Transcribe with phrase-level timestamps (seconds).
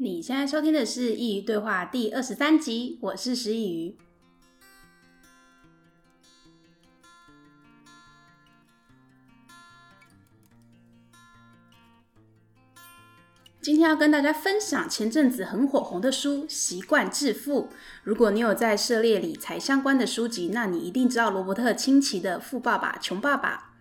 [0.00, 3.96] 你现在收听的是《佾萮对话》第二十三集，我是师佾萮。
[13.60, 17.62] 今天要跟大家分享前阵子很火红的书《习惯致富》。
[18.04, 23.72] 如果你有在涉猎理财相关的书籍，那你一定知道罗伯特清崎的《富爸爸穷爸爸》。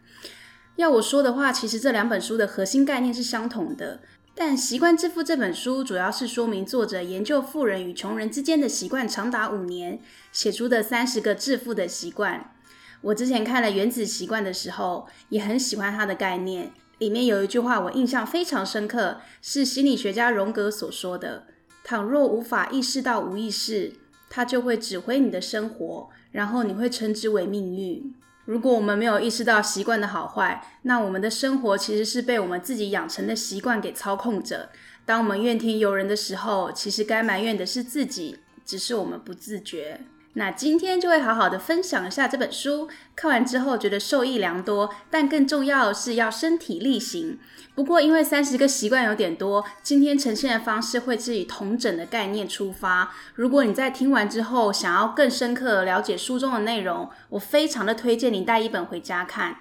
[0.78, 4.00] 要我说的话，其实这两本书的核心概念是相同的。
[4.40, 10.00] 但《习惯致富》这本书主要是说明作者研究富人与穷人之间的习惯长达五年，
[10.32, 12.54] 写出的三十个致富的习惯。
[13.02, 16.71] 我之前看了《原子习惯》的时候，也很喜欢它的概念。
[17.00, 21.47] 里面有一句话我印象非常深刻，是心理学家荣格所说的
[21.83, 23.94] ：“倘若无法意识到无意识，
[24.30, 28.14] 它就会指挥你的生活，然后你会称之为命运。”
[28.47, 34.69] 如果我们没有意识到习惯的好坏，那我们的生活其实是被我们自己养成的习惯给操控着。
[35.05, 40.00] 当我们怨天尤人的时候，其实该埋怨的是自己，只是我们不自觉。
[40.38, 47.39] 那今天就会好好的分享一下这本书，看完之后觉得受益良多，但更重要的是要身体力行。
[47.73, 53.11] 不过因为三十个习惯有点多，今天呈现的方式会是以同整的概念出发。
[53.33, 59.57] 如果你在听完之后想要更深刻了解书中的内容，我非常的推荐你带一本回家看。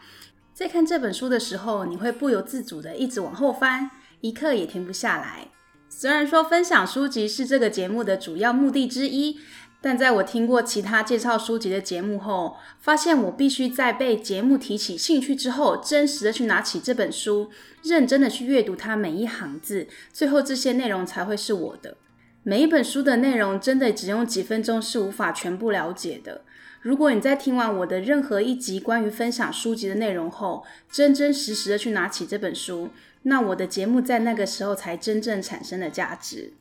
[0.52, 3.90] 在看这本书的时候，你会不由自主的一直往后翻，
[4.20, 5.48] 一刻也停不下来。
[5.88, 9.40] 虽然说分享书籍是这个节目的主要目的之一。
[9.80, 17.50] 但在我听过其他介绍书籍的节目后，发现我必须在被节目提起兴趣之后，真实的去拿起这本书，
[17.82, 21.96] 认真的去阅读它每一行字，最后这些内容才会是我的。
[22.42, 26.42] 每一本书的内容真的只用几分钟是无法全部了解的。
[26.80, 32.90] 如果你在听完我的任何一集关于分享书籍的内容后，真真实实的去拿起这本书，
[33.22, 36.52] 那我的节目在那个时候才真正产生了价值。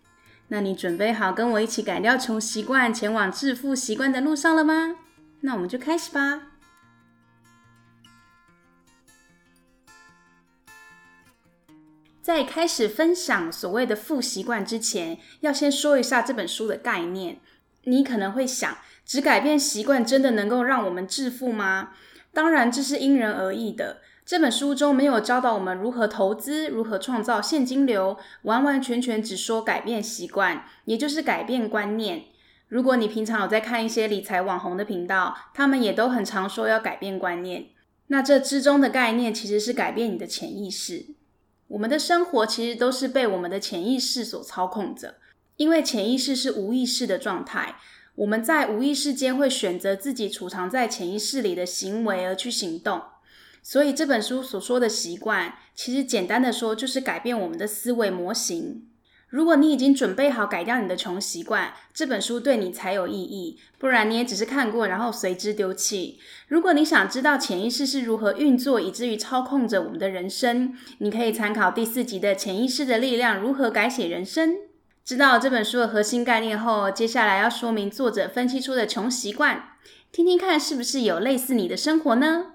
[0.48, 4.96] 那你准备好跟我一起改掉穷习惯，前往致富习惯的路上了吗？
[5.42, 6.52] 那我们就开始吧。
[12.22, 17.40] 在开始分享所谓的富习惯之前，要先说一下这本书的概念。
[17.84, 21.92] 你可能会想，只改变习惯真的能够让我们致富吗？
[22.34, 24.02] 当然，这是因人而异的。
[24.26, 32.24] 这本书中没有教导我们如何投资，如何创造现金流，完完全全只说改变习惯，也就是改变观念。
[32.68, 37.68] 如果你平常有在看一些理财网红的频道，他们也都很常说要改变观念。
[38.08, 41.06] 那这之中的概念其实是改变你的潜意识。
[41.68, 45.18] 我们的生活其实都是被我们的潜意识所操控着，
[45.58, 47.76] 因为潜意识是无意识的状态，
[48.16, 53.04] 我们在无意识间会选择自己储藏在潜意识里的行为而去行动。
[53.68, 58.86] 所以这本书所说的习惯，其实简单的说就是改变我们的思维模型。
[59.28, 63.60] 如果你已经准备好改掉你的穷习惯，这本书对你才有意义。
[63.80, 66.20] 不然你也只是看过，然后随之丢弃。
[66.48, 74.52] 如果你想知道潜意识是如何运作，以至于操控着我们的人生，你可以参考第四集的《潜意识的力量：如何改写人生》。
[75.04, 79.70] 知道这本书的核心概念后，接下来要说明作者分析出的穷习惯，
[80.12, 82.52] 听听看是不是有类似你的生活呢？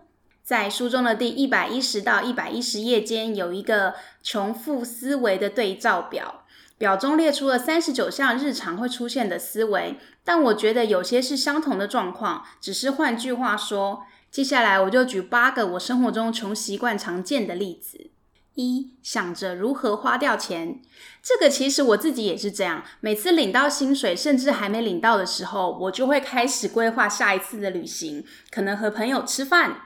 [0.51, 6.45] 在书中的第一百一十到一百一十页间，有一个穷富思维的对照表，
[6.77, 14.03] 表中列出了三十九项日常会出现的思维，但我觉得有些是相同的状况，只是换句话说。
[14.29, 18.11] 接下来我就举八个我生活中穷习惯常见的例子。
[18.55, 20.83] 一，想着如何花掉钱，
[21.23, 29.83] 这个其实我自己也是这样，每次领到薪水，甚至还没领到的时候，我就会开始规划下一次的旅行，可能和朋友吃饭。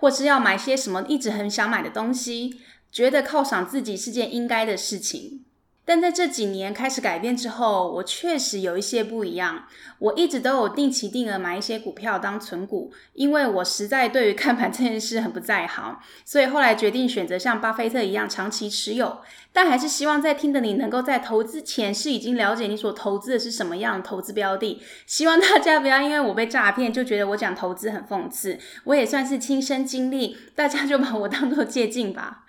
[0.00, 2.58] 或是要买些什么一直很想买的东西，
[2.90, 5.44] 觉得犒赏自己是件应该的事情。
[5.84, 9.64] 但在这几年开始改变之后，我确实有一些不一样。
[9.98, 19.18] 我一直都有定期定额买一些股票当存股，因为我实在对于看盘 这件事很不在行，所以后来决定选择像巴菲特一样长期持有。
[19.52, 24.80] 但还是希望在听的你能够在投资前是已经了解你所投资的是什么样的投资标的。
[25.06, 32.44] 希望大家不要因为我被诈骗就觉得我讲投资很讽刺，我也算是亲身经历，大家就把我当做借镜吧。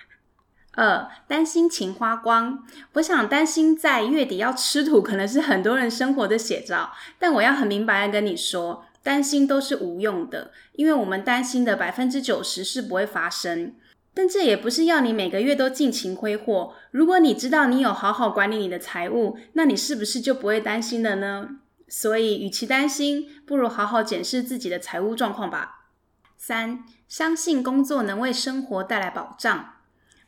[0.74, 2.66] 二，担心钱花光。
[2.94, 6.94] 我想担心在月底要吃土，可能是很多人生活的写照。
[7.20, 13.76] 但我要很明白的跟你说，担心都是无用的，因为我们担心的百分之九十是不会发生。
[14.14, 16.74] 但这也不是要你每个月都尽情挥霍。
[16.92, 21.50] 如果你知道你有好好管理你的财务，那你是不是就不会担心了呢？
[21.88, 25.88] 所以，与其担心，不如好好检视自己的财务状况吧。
[26.38, 29.74] 三，相信工作能为生活带来保障。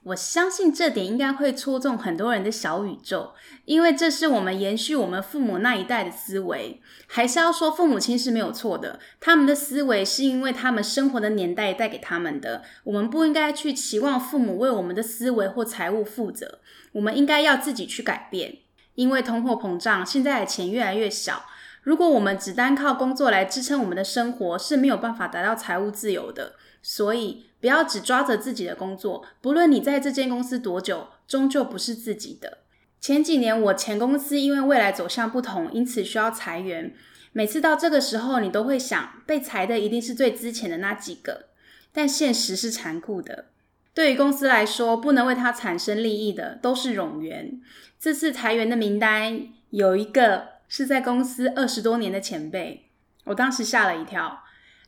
[0.04, 3.34] 我相信这点应该会戳中很多人的小宇宙，
[3.66, 6.82] 因为这是我们延续我们父母那一代的思维。
[7.08, 12.64] 还是要说父母亲是没有错的，他们的思维是因为他们生活的年代带给他们的。
[12.84, 16.60] 我们不应该去期望父母为我们的思维或财务负责，
[16.92, 18.58] 我们应该要自己去改变。
[18.96, 21.44] 因为通货膨胀，现在的钱越来越小。
[21.82, 26.54] 如果我们只单靠工作来支撑我们的生活，是没有办法达到财务自由的。
[26.82, 32.58] 所以，不要只抓着自己的工作，不论你在这间公司多久，终究不是自己的。
[33.00, 36.94] 前几年，我前公司因为未来走向不同，因此需要裁员。
[37.32, 41.46] 每次到这个时候，你都会想，被裁的一定是最资浅的那几个。
[41.94, 43.46] 但现实是残酷的，
[43.94, 47.62] 对于公司来说，不能为它产生利益的都是冗员。
[47.98, 52.90] 这次裁员的名单有一个是在公司二十多年的前辈，
[53.24, 54.44] 我当时吓了一跳。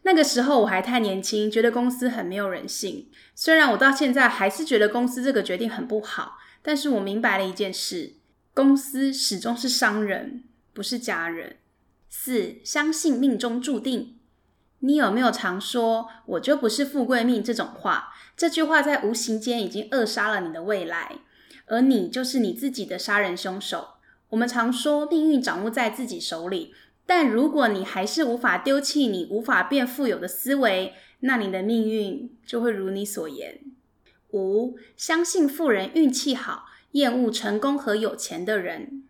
[0.05, 3.09] 那个时候我还太年轻，觉得公司很没有人性。
[3.33, 8.13] 虽然我到现在还是觉得公司这个决定很不好，但是我明白了一件事：
[8.53, 10.43] 公司始终是商人，
[10.73, 11.55] 不是家人。
[12.07, 14.19] 四，相信命中注定。
[14.81, 18.13] 你有没有常说“我就不是富贵命”这种话？
[18.37, 21.17] 这句话在无形间已经扼杀了你的未来，
[21.65, 23.95] 而你就是你自己的杀人凶手。
[24.29, 26.75] 我们常说命运掌握在自己手里。
[27.05, 33.59] 但如果你还是无法丢弃你无法变富有的思维，那你的命运就会如你所言。
[34.31, 39.03] 五，相信富人运气好，厌恶成功和有钱的人。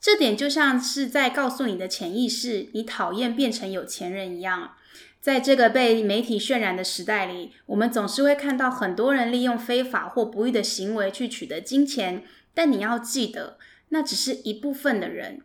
[0.00, 4.74] 这点就像是在告诉你的潜意识，你讨厌变成有钱人一样。
[5.20, 12.22] 在这个被媒体渲染的时代里，我们总是会看到很多人利用非法或不义的行为去取得金钱。
[12.54, 15.42] 但你要记得，那只是一部分的人。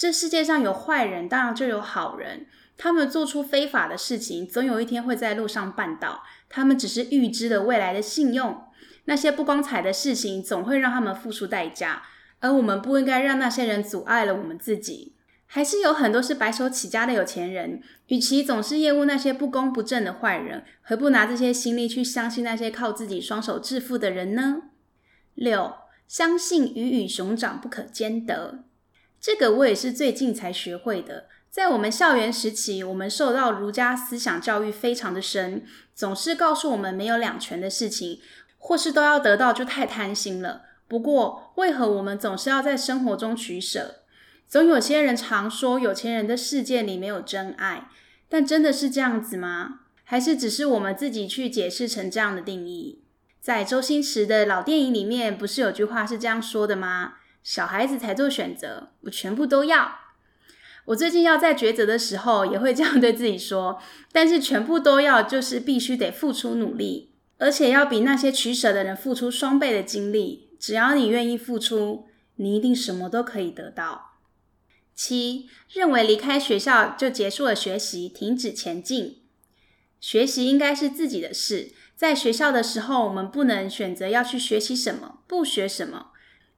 [0.00, 2.46] 这世界上有坏人，当然就有好人。
[2.78, 6.22] 他们做出非法的事情，总有一天会在路上绊倒。
[6.48, 8.64] 他们只是预知了未来的信用。
[9.04, 12.04] 那些不光彩的事情，总会让他们付出代价。
[12.38, 15.16] 而我们不应该让那些人阻碍了我们自己。
[15.44, 17.82] 还是有很多是白手起家的有钱人。
[18.06, 24.62] 与其总是厌恶那些不公不正的坏人，何不拿这些心力去相信那些靠自己双手致富的人呢？
[25.34, 25.74] 六，
[26.08, 28.64] 相信鱼与熊掌不可兼得。
[29.20, 31.26] 这个我也是最近才学会的。
[31.50, 35.64] 在我们校园时期，我们受到儒家思想教育非常的深，
[35.94, 38.20] 总是告诉我们没有两全的事情，
[38.56, 40.62] 或是都要得到就太贪心了。
[40.88, 43.96] 不过，为何我们总是要在生活中取舍？
[44.48, 47.88] 总有些人常说有钱人的世界里没有真爱，
[48.28, 49.80] 但真的是这样子吗？
[50.04, 53.02] 还是只是我们自己去解释成这样的定义？
[53.40, 57.14] 在周星驰的老电影里面，不是有句话是这样说的吗？
[57.42, 59.98] 小孩子才做选择，我全部都要。
[60.86, 63.80] 我最近要在抉择的时候，也会这样对自己说。
[64.12, 70.50] 但是全部都要，就是必须得付出努力，而且要比那些取舍的人付出双倍的精力。
[70.58, 74.18] 只要你愿意付出，你一定什么都可以得到。
[74.94, 79.22] 七，认为离开学校就结束了学习，停止前进。
[80.00, 81.72] 学习应该是自己的事。
[81.94, 86.08] 在学校的时候，我们不能选择要去学习什么，不学什么。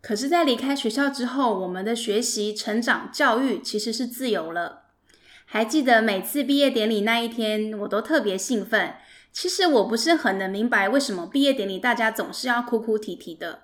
[0.02, 4.86] 可是，在离开学校之后，我们的学习、成长、教育其实是自由了。
[5.44, 8.96] 还记得每次毕业典礼那一天，我都特别兴奋。
[9.32, 13.62] 其实我不是很能明白为什么毕业典礼大家总是要哭哭啼啼的。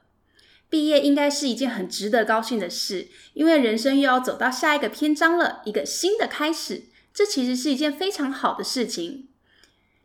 [0.71, 6.85] 毕业应该是一件很值得高兴的事，因为人生又要走到下一个篇章了，一个新的开始。
[7.13, 9.29] 这其实是一件非常好的事情。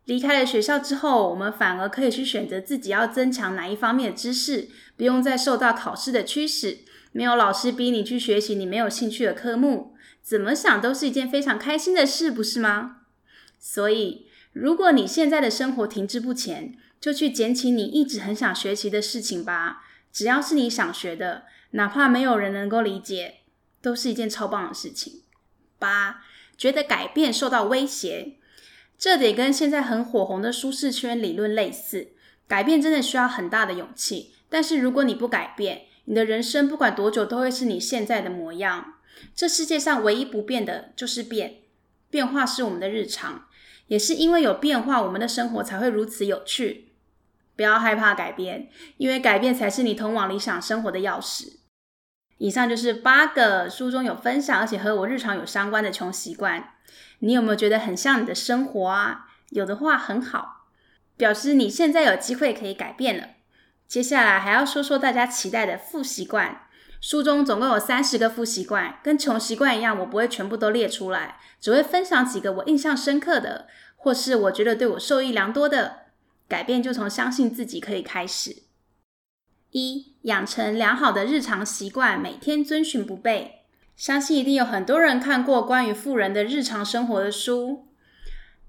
[0.06, 6.80] 离开了学校之后，我们反而可以去选择自己要增强哪一方面的知识，不用再受到考试的驱使，
[7.14, 12.98] 没有老师逼你去学习你没有兴趣的科目，怎么想都是一件非常开心的事，不是吗？
[13.58, 19.84] 所以，如果你现在的生活停滞不前，就去捡起你一直很想学习的事情吧。
[20.12, 23.36] 只要是你想学的，哪怕没有人能够理解，
[23.82, 25.22] 都是一件超棒的事情。
[25.80, 26.22] 八，
[26.58, 28.38] 觉得改变受到威胁。
[29.04, 32.14] 这得跟现在很火红的舒适圈理论类似，
[32.48, 34.34] 改变真的需要很大的勇气。
[34.48, 38.94] 但是如果你不改变，你的人生不管多久都会是你现在的模样。
[39.36, 41.64] 这世界上唯一不变的就是变，
[42.10, 43.48] 变化是我们的日常，
[43.88, 46.94] 也是因为有变化，我们的生活才会如此有趣。
[47.58, 51.58] 不要害怕改变，因为改变才是你通往理想生活的钥匙。
[52.38, 56.74] 以上就是八个书中有分享，而且和我日常有相关的穷习惯。
[57.20, 59.28] 你有没有觉得很像你的生活啊？
[59.50, 60.68] 有的话很好，
[61.16, 63.30] 表示你现在有机会可以改变了。
[63.88, 66.68] 接下来还要说说大家期待的富习惯。
[67.00, 76.04] 书中总共有三十个富习惯，跟穷习惯一样，我不会全部都列出来，只会分享几个我印象深刻的，或是我觉得对我受益良多的。
[76.48, 78.63] 改变就从相信自己可以开始。
[79.74, 83.48] 一、养成良好的日常习惯，每天遵循不悖。
[83.96, 87.88] 相信一定有很多人看过关于富人的日常生活的书，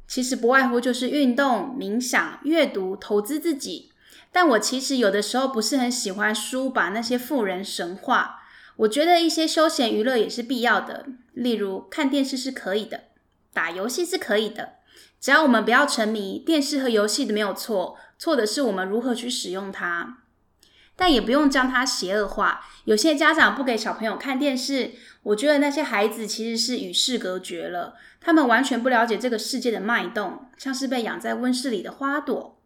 [0.08, 3.92] 其实不外乎就是运动、冥想、阅读、投资自己。
[4.32, 8.40] 但我其实有的时候不是很喜欢书把那些富人神化。
[8.76, 13.04] 我觉得一些休闲娱乐也是必要的，例如看电视是可以的，
[13.52, 14.76] 打游戏是可以的，
[15.20, 20.23] 只要我们不要沉迷电视和游戏的没有错，错的是我们如何去使用它。
[20.96, 22.64] 但也不用将它邪恶化。
[22.84, 32.60] 有些家长不给小朋友看电视，我觉得那些孩子其实是与世隔绝了，他们完全不了解这个世界的脉动，像是被养在温室里的花朵。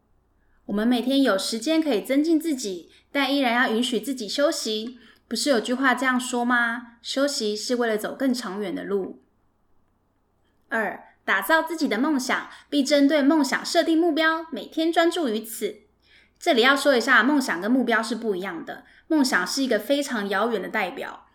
[0.67, 4.99] 我们每天有时间可以增进自己，但依然要允许自己休息。
[5.27, 6.99] 不是有句话这样说吗？
[7.01, 9.23] 休息是为了走更长远的路。
[10.69, 15.83] 二，打造自己的梦想，并针对梦想设定目标，每天专注于此。
[16.39, 18.85] 这里要说一下，梦想跟目标是不一样的。
[19.09, 21.27] 梦想是一个非常遥远的代表，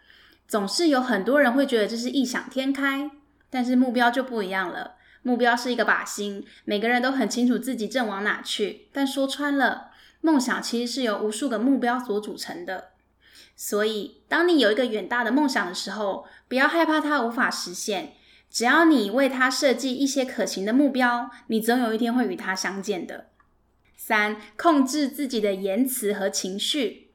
[0.48, 3.12] 总是有很多人会觉得这是异想天开。
[3.50, 8.88] 但是目标就不一样了，目标是一个靶心，每个人都很清楚自己正往哪去。
[8.92, 9.92] 但说穿了，
[10.22, 12.92] 梦想其实是由无数个目标所组成的。
[13.56, 18.14] 所以，当你有一个远大的梦想的时候，不要害怕它无法实现。
[18.50, 23.28] 只要你为它设计一些可行的目标，你总有一天会与它相见的。
[24.06, 27.08] 三、控制自己的言辞和情绪。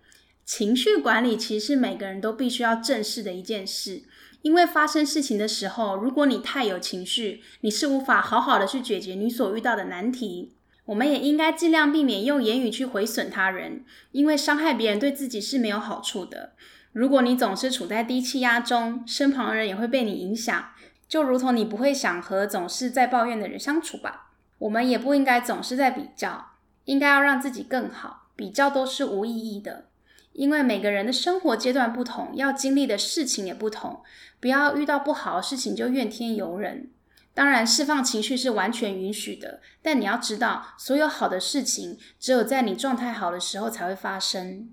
[0.42, 4.04] 情绪管理其实是每个人都必须要正视的一件事，
[4.40, 10.54] 因为发生事情的时候，如果你太有情绪，你是无法好好的去解决你所遇到的难题。
[10.86, 16.54] 我们也应该尽量避免用言语去毁损他人，因为伤害别人对自己是没有好处的。
[16.92, 20.70] 如果你总是处在低气压中，身旁的人也会被你影响，
[21.06, 24.30] 就如同你不会想和总是在抱怨的人相处吧。
[24.60, 26.47] 我们也不应该总是在比较。
[26.88, 29.88] 应该要让自己更好，比较都是无意义的，
[30.32, 34.02] 因为每个人的生活阶段不同，要经历的事情也不同。
[34.40, 36.90] 不要遇到不好的事情就怨天尤人。
[37.34, 44.70] 当然，释放情绪是完全允许的，但你要知道，所有好的事情只有在你状态好的时候才会发生。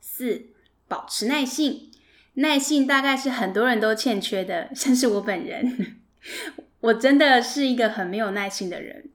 [0.00, 0.46] 四，
[0.88, 1.90] 保持耐性，
[2.34, 5.98] 耐性大概是很多人都欠缺的，像是我本人，
[6.80, 9.10] 我真的是一个很没有耐性的人。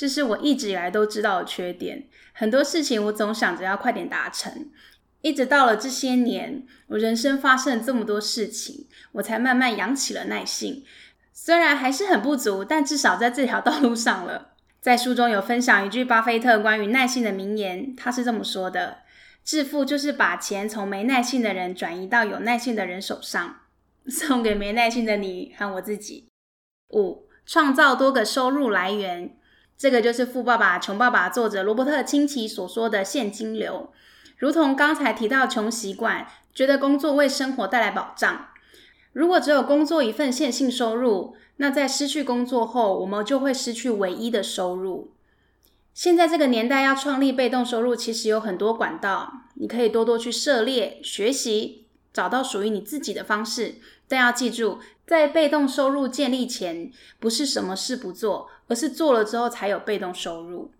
[0.00, 2.08] 这是我一直以来都知道的缺点。
[2.32, 4.70] 很多事情我总想着要快点达成，
[5.20, 10.86] 一直到了这些年，我人生发生了这么多事情，我才慢慢养起了耐性。
[11.34, 14.54] 虽然还是很不足，但至少在这条道路上了。
[14.80, 19.00] 在书中有分享一句巴菲特关于耐性的名言，他是这么说的
[19.44, 23.56] ：“致富就是把钱从没耐性的人转移到有耐性的人手上。”
[24.08, 26.26] 送给没耐性的你和我自己。
[26.94, 29.36] 五，创造多个收入来源。
[29.80, 33.90] 这个就是《富爸爸穷爸爸》作者罗伯特清崎所说的现金流，
[34.36, 38.48] 如同刚才提到穷习惯，觉得工作为生活带来保障。
[39.14, 45.14] 如果只有工作一份线性收入，那在失去工作后，我们就会失去唯一的收入。
[45.94, 53.76] 现在这个年代要创立被动收入，其实有很多管道，你可以多多去涉猎、学习，找到属于你自己的方式。
[54.06, 58.50] 但要记住，在被动收入建立前，不是什么事不做。
[58.70, 60.70] 而是做了之后才有被动收入。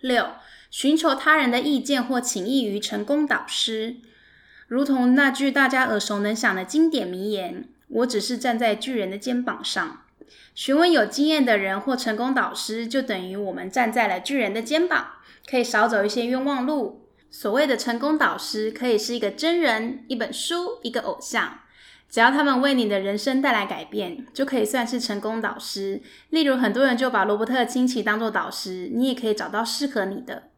[0.00, 0.26] 六，
[0.70, 3.96] 寻求他人的意见或请益于成功导师，
[4.66, 10.02] 如同那句大家耳熟能详的经典名言：“我只是站在巨人的肩膀上。”
[10.54, 15.12] 询问有经验的人或成功导师，就等于我们站在了巨人的肩膀，
[15.48, 17.06] 可以少走一些冤枉路。
[17.30, 21.60] 所谓的成功导师，可以是一个真人、一本书、一个偶像。
[22.10, 26.02] 只要他们为你的人生带来改变，就可以算是成功导师。
[26.30, 30.50] 例如，很多人就把罗伯特清崎当做导师，你也可以找到适合你的。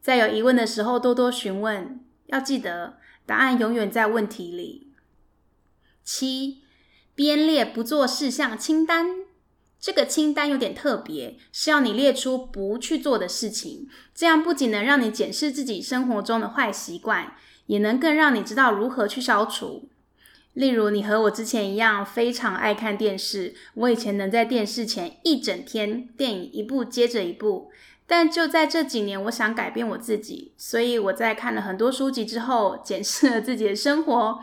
[0.00, 4.92] 在有疑问的时候，多多询问，要记得答案永远在问题里。
[6.04, 6.58] 七，
[7.14, 9.06] 编列不做事项清单。
[9.80, 17.34] 这个清单有点特别，是要你列出不去做的事情，这样不仅能让你检视自己生活中的坏习惯，
[17.66, 19.90] 也能更让你知道如何去消除。
[20.54, 23.54] 例如，你和我之前一样非常爱看电视。
[23.74, 27.70] 我以前能在电视前一整天，电影一部接着一部。
[28.06, 34.38] 但就在这几年，我想改变我自己，所以我在看了很多书籍之后，检视了自己的生活，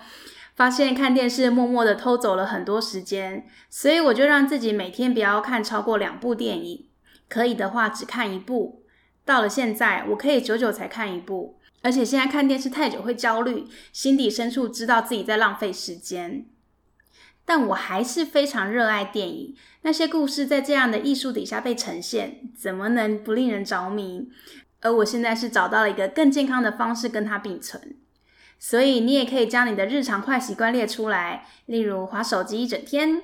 [0.53, 3.47] 发现看电视默默的偷走了很多时间。
[3.69, 6.87] 所以我就让自己每天不要看超过两部电影，
[7.29, 8.83] 可以的话只看一部。
[9.23, 11.57] 到了现在，我可以久久才看一部。
[11.81, 16.45] 而且现在看电视太久会焦虑，心底深处知道自己在浪费时间，
[17.43, 19.55] 但我还是非常热爱电影。
[19.81, 24.29] 那些故事在这样的艺术底下被呈现，怎么能不令人着迷？
[24.81, 27.95] 而我现在是找到了一个更健康的方式跟它并存。
[28.59, 33.23] 所以你也可以将你的日常坏习惯列出来，例如划手机一整天，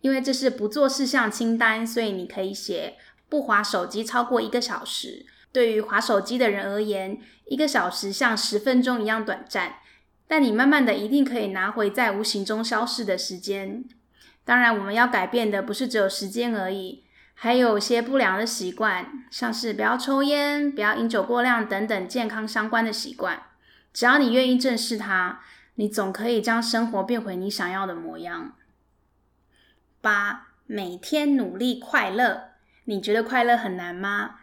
[0.00, 2.94] 因为这是不做事项清单，所以你可以写
[3.28, 5.26] 不划手机超过一个小时。
[5.56, 9.76] 对于滑手机的人而言，一个小时像十分钟一样短暂，
[10.28, 13.82] 但你慢慢的一定可以拿回在无形中消逝的时间。
[14.44, 23.42] 当然，我们要改变的不是只有时间而已，还有些不良的习惯，像是不要抽烟、不要饮酒过量等等健康相关的习惯。
[23.94, 25.40] 只要你愿意正视它，
[25.76, 28.52] 你总可以将生活变回你想要的模样。
[30.02, 32.48] 八，每天努力快乐。
[32.84, 34.40] 你觉得快乐很难吗？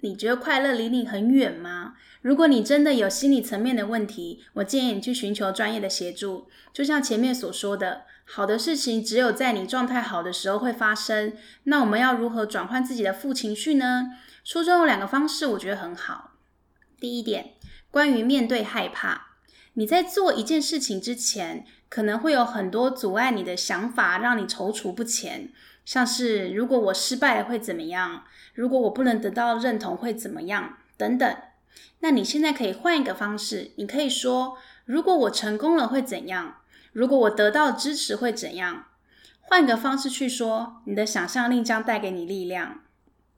[0.00, 1.94] 你觉得快乐离你很远吗？
[2.22, 6.48] 如果你真的有心理层面的问题，我建议你去寻求专业的协助。
[6.72, 11.32] 就像前面所说的，好的事情只有在你状态好的时候会发生。
[11.64, 14.10] 那我们要如何转换自己的负情绪呢？
[14.44, 16.32] 书中有两个方式，我觉得很好。
[16.98, 17.54] 第一点。
[17.92, 19.32] 关于面对害怕，
[19.72, 25.50] 你在做一件事情之前，可能会有很多阻碍你的想法，让你踌躇不前。
[25.90, 28.22] 像是如果我失败了会怎么样？
[28.54, 30.78] 如果我不能得到认同会怎么样？
[30.96, 31.36] 等等。
[31.98, 36.58] 那你现在可以换一个方式，你可以说：如果我成功了会怎样？
[36.92, 38.84] 如果我得到支持会怎样？
[39.40, 42.82] 换个方式去说，你的想象力将带给你力量。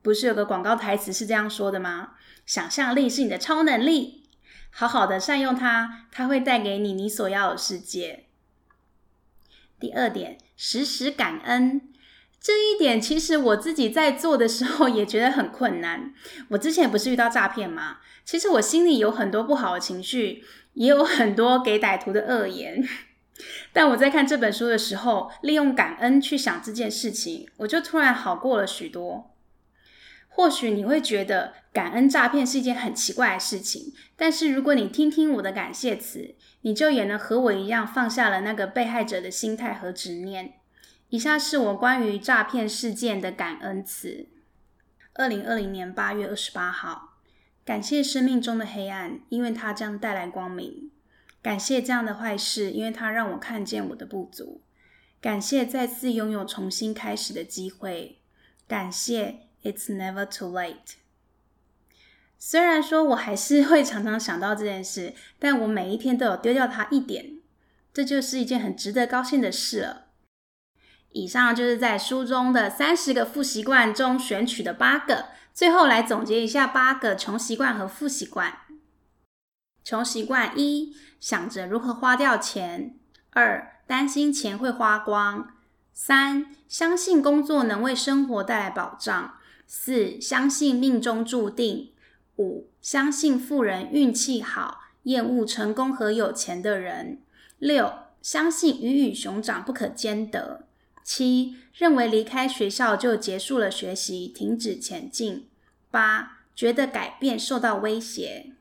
[0.02, 2.10] 不是有个广告台词是这样说的吗？
[2.44, 4.28] 想象力是你的超能力。
[4.68, 8.26] 好好的善用它，它会带给你你所要的世界。
[9.80, 11.88] 第二点，时时感恩。
[12.42, 16.12] 这一点其实我自己在做的时候也觉得很困难。
[16.48, 17.98] 我之前不是遇到诈骗吗？
[18.24, 20.42] 其实我心里有很多不好的情绪，
[20.74, 22.82] 也有很多给歹徒的恶言。
[23.72, 29.30] 但我在看这本书的时候，利用感恩去想这件事情，我就突然好过了许多。
[30.28, 40.54] 或许你会觉得感恩诈骗是一件很奇怪的事情，但是如果你听听我的感谢词，你就也能和我一样放下了那个被害者的心态和执念。
[41.12, 44.28] 以下是我关于诈骗事件的感恩词：
[45.12, 47.18] 二零二零年八月二十八号，
[47.66, 50.88] 感谢生命中的黑暗，因为它将带来光明；
[51.42, 54.62] 感谢这样的坏事，因为它让我看见我的不足；
[55.20, 58.16] 感谢再次拥有重新开始的机会；
[58.66, 59.40] 感谢。
[59.62, 60.94] It's never too late。
[62.38, 67.38] 虽然说我还是会常常想到这件事，但我每一天都有丢掉它一点，
[67.92, 70.06] 这就是一件很值得高兴的事了。
[71.12, 78.58] 以上就是在书中的三十个负习惯中选取的八个，最后来总结一下八个穷习惯和负习惯。
[79.84, 82.94] 穷习惯一，想着如何花掉钱；
[83.30, 85.48] 二，担心钱会花光；
[85.92, 89.34] 三，相信工作能为生活带来保障。
[89.66, 91.92] 四、相信命中注定；
[92.36, 97.18] 五、相信富人运气好，厌恶成功和有钱的人；
[97.58, 100.66] 六、相信鱼与熊掌不可兼得；
[101.04, 105.48] 七、认为离开学校就结束了学习，停止前进；
[105.90, 108.52] 八、觉得改变受到威胁。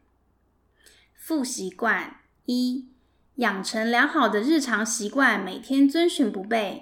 [1.14, 2.90] 负习惯一、
[3.36, 6.82] 养成良好的日常习惯，每天遵循不悖。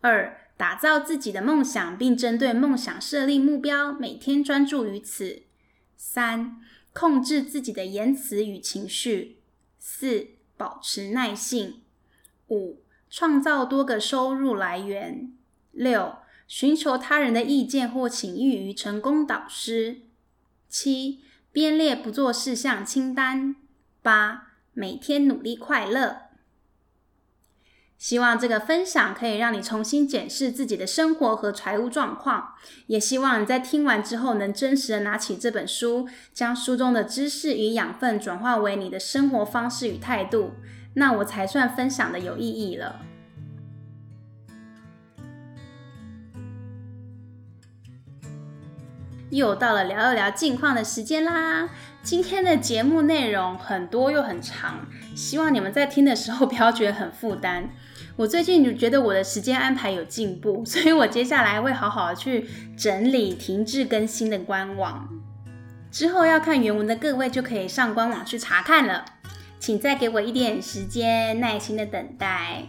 [0.00, 5.42] 二、打造自己的梦想，并针对梦想设立目标，每天专注于此。
[5.96, 6.60] 三、
[6.92, 9.38] 控制自己的言辞与情绪。
[9.78, 11.82] 四、保持耐性。
[12.48, 15.32] 五、创造多个收入来源。
[15.72, 16.14] 六、
[16.46, 20.02] 寻求他人的意见或请益于成功导师。
[20.68, 21.20] 七、
[21.52, 23.56] 编列不做事项清单。
[24.00, 26.22] 八、每天努力快乐。
[27.98, 32.54] 希望这个分享可以让你重新检视自己的生活和财务状况，
[32.86, 40.52] 也希望你在听完之后能真实的拿起这本书，将书中的知识与养分转化为你的生活方式与态度，
[40.94, 43.00] 那我才算分享的有意义了。
[49.30, 51.70] 又到了聊一聊近况的时间啦！
[52.02, 57.70] 今天的节目内容很多又很长，希望你们在听的时候 不要觉得很负担。
[58.16, 65.08] 我最近就觉得我的时间安排有进步，所以我接下来会好好去整理停滞更新的官网。
[65.92, 69.04] 之后要看原文的各位就可以上官网去查看了，
[69.60, 72.64] 请再给我一点时间，耐心的等待。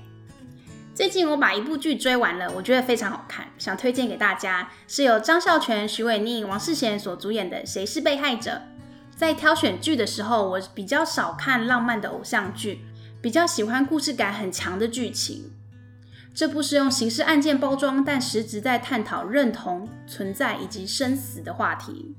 [0.93, 8.51] 最近我把一部剧追完了，我觉得非常好看，想推荐给大家，是由张孝全、许玮宁、王世贤所主演的《谁是被害者》。
[9.15, 12.81] 在挑选剧的时候，我比较少看浪漫的偶像剧，
[13.21, 15.49] 比较喜欢故事感很强的剧情。
[16.33, 22.15] 这部是用刑事案件包装，但实质在探讨认同、存在以及生死的话题。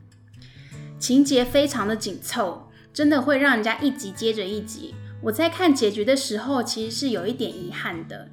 [0.99, 4.95] 情节非常的紧凑，真的会让人家一集接着一集。
[5.21, 8.29] 我在看结局的时候，其实是有一点遗憾的。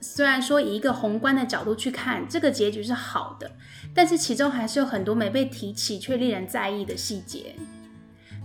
[0.00, 3.50] 虽然说以一个宏观的角度去看，这个结局是好的，
[3.94, 7.54] 但是其中还是有很多没被提起却令人在意的细节。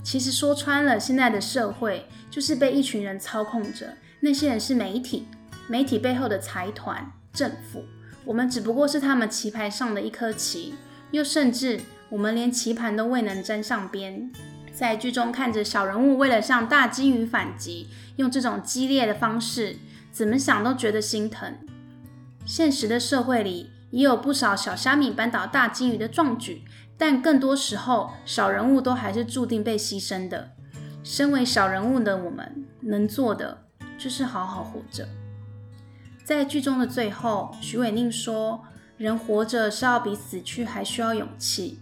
[0.04, 5.26] 其实说穿了，现在的社会就是被一群人操控着，那些人是媒体，
[5.68, 7.84] 媒体背后的财团、政府，
[8.24, 10.76] 我们只不过是他们棋盘上的一颗棋，
[11.12, 14.32] 又甚至我们连棋盘都未能沾上边。
[14.78, 19.78] 在剧中看着小人物为了向大鲸鱼反击，用这种激烈的方式。
[20.12, 21.58] 怎么想都觉得心疼。
[22.46, 26.64] 现实的社会里也有不少小虾米扳倒大鲸鱼的壮举，
[26.96, 30.52] 但更多时候，小人物都还是注定被牺牲的。
[31.04, 33.66] 身为小人物的我们，能做的
[33.98, 35.08] 就是好好活着。
[36.24, 38.64] 在剧中的最后，许玮宁说
[38.98, 41.80] ：“人活着是要比死去还需要勇气。”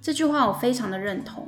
[0.00, 1.46] 这句话我非常的认同。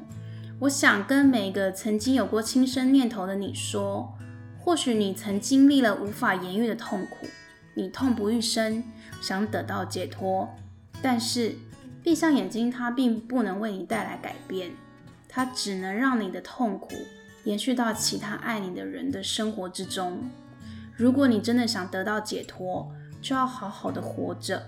[0.60, 4.14] 我想跟每个曾经有过轻生念头的你说。
[4.58, 7.26] 或许你曾经历了无法言喻的痛苦，
[7.72, 8.84] 你痛不欲生，
[9.22, 10.54] 想得到解脱，
[11.00, 11.54] 但是
[12.02, 14.72] 闭上眼睛，它并不能为你带来改变，
[15.26, 16.90] 它只能让你的痛苦
[17.44, 20.28] 延续到其他爱你的人的生活之中。
[20.94, 22.92] 如果你真的想得到解脱，
[23.22, 24.62] 就要好好的活着，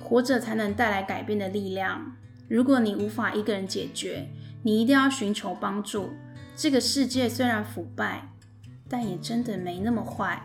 [0.00, 2.16] 活着才能带来改变的力量。
[2.48, 4.26] 如果你无法一个人解决，
[4.62, 6.10] 你一定要寻求帮助。
[6.56, 8.28] 这个世界虽然腐败。
[8.90, 10.42] 但也真的没那么坏，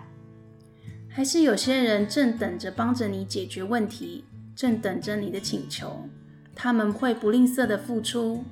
[1.08, 6.10] 还是有些人正等着帮着你解决问题，正等着你的请求，
[6.54, 8.44] 他们会不吝啬的付出，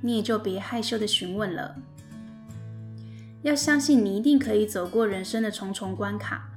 [0.00, 1.76] 你也就别害羞的询问了。
[3.42, 6.50] 要相信你一定可以走过人生的重重关卡，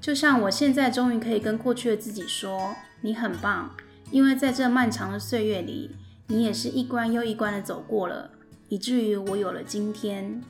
[0.00, 3.72] 就像我现在终于可以跟过去的自己说，你很棒，
[4.10, 5.94] 因为在这漫长的岁月里，
[6.28, 8.30] 你也是一关又一关的走过了，
[8.68, 10.40] 以至于我有了今天。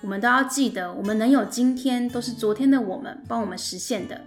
[0.00, 4.20] 我们都要记得，我们能有今天，都是昨天的我们帮我们实现的。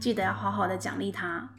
[0.00, 1.50] 记得要好好的奖励他。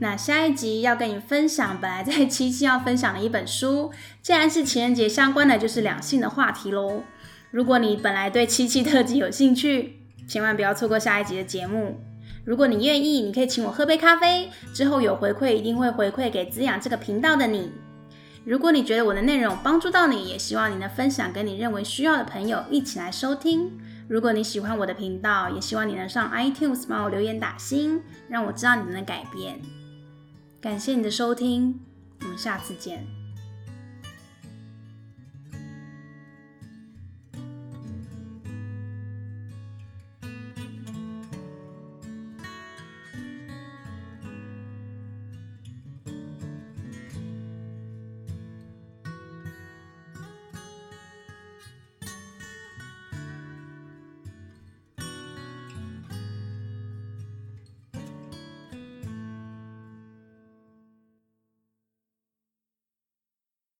[0.00, 7.02] 那下一集要跟你分享，本来在七夕要分享的一本书，既然是情人节相关的，就是两性的话题喽。
[7.50, 12.00] 如果你本来对七夕特辑有兴趣，千万不要错过下一集的节目。
[12.48, 17.70] 如果你愿意，你可以请我喝杯咖啡，之后有回馈一定会回馈给滋养这个频道的你。
[18.42, 23.78] 如果你觉得我的内容帮助到你，也希望你能分享给你认为需要的朋友一起来收听。
[24.08, 29.60] 如果你喜欢我的频道，也希望你能上 iTunes 帮我留言打星，让我知道你们的改变。
[30.58, 31.78] 感谢你的收听，
[32.22, 33.17] 我们下次见。